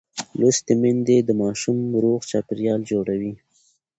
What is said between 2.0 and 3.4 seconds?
روغ چاپېریال جوړوي.